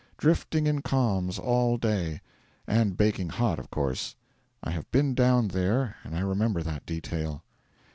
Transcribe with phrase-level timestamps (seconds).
[0.17, 2.21] 'Drifting in calms all day.'
[2.65, 4.15] And baking hot, of course;
[4.63, 7.43] I have been down there, and I remember that detail.